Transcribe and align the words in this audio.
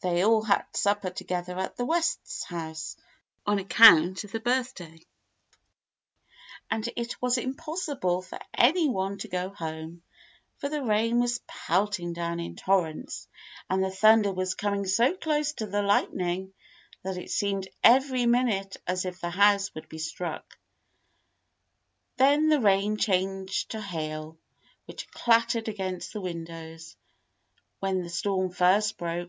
They 0.00 0.22
all 0.24 0.42
had 0.44 0.64
supper 0.76 1.10
together 1.10 1.58
at 1.58 1.74
the 1.76 1.84
Wests' 1.84 2.44
house, 2.44 2.96
on 3.44 3.58
account 3.58 4.22
of 4.22 4.30
THE 4.30 4.38
BIRTHDAY 4.38 4.74
DINNER 4.84 4.90
99 4.90 5.00
the 5.00 5.02
birthday, 5.02 6.66
and 6.70 6.88
it 6.94 7.20
was 7.20 7.36
impossible 7.36 8.22
for 8.22 8.38
any 8.54 8.88
one 8.88 9.18
to 9.18 9.26
go 9.28 9.48
home, 9.48 10.04
for 10.58 10.68
the 10.68 10.84
rain 10.84 11.18
was 11.18 11.40
pelting 11.48 12.12
down 12.12 12.38
in 12.38 12.54
torrents, 12.54 13.26
and 13.68 13.82
the 13.82 13.90
thunder 13.90 14.30
was 14.32 14.54
coming 14.54 14.86
so 14.86 15.14
close 15.16 15.52
to 15.54 15.66
the 15.66 15.82
lightning 15.82 16.54
that 17.02 17.16
it 17.16 17.32
seemed 17.32 17.66
every 17.82 18.24
minute 18.24 18.76
as 18.86 19.04
if 19.04 19.20
the 19.20 19.30
house 19.30 19.74
would 19.74 19.88
be 19.88 19.98
struck. 19.98 20.56
Then 22.18 22.50
the 22.50 22.60
rain 22.60 22.98
changed 22.98 23.72
to 23.72 23.80
hail, 23.82 24.38
which 24.84 25.10
clattered 25.10 25.66
against 25.66 26.12
the 26.12 26.20
windows. 26.20 26.94
When 27.80 28.04
the 28.04 28.10
storm 28.10 28.52
first 28.52 28.96
broke. 28.96 29.24